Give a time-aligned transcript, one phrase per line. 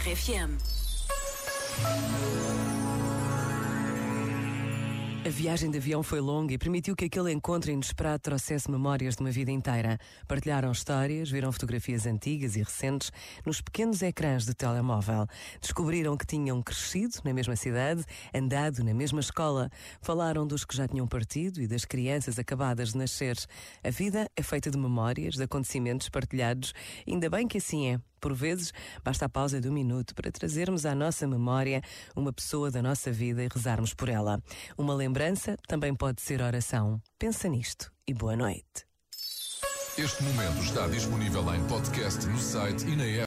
[0.00, 0.56] RFM.
[5.26, 9.20] A viagem de avião foi longa e permitiu que aquele encontro inesperado trouxesse memórias de
[9.20, 9.98] uma vida inteira.
[10.26, 13.12] Partilharam histórias, viram fotografias antigas e recentes
[13.44, 15.26] nos pequenos ecrãs de telemóvel.
[15.60, 18.02] Descobriram que tinham crescido na mesma cidade,
[18.34, 19.70] andado na mesma escola.
[20.00, 23.36] Falaram dos que já tinham partido e das crianças acabadas de nascer.
[23.84, 26.72] A vida é feita de memórias, de acontecimentos partilhados.
[27.06, 28.09] Ainda bem que assim é.
[28.20, 31.82] Por vezes, basta a pausa de um minuto para trazermos à nossa memória
[32.14, 34.42] uma pessoa da nossa vida e rezarmos por ela.
[34.76, 37.00] Uma lembrança também pode ser oração.
[37.18, 38.90] Pensa nisto e boa noite.
[39.98, 43.18] Este momento está disponível em podcast no site e na app.